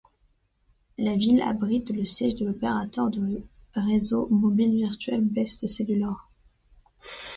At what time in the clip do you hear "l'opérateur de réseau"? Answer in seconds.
2.47-4.27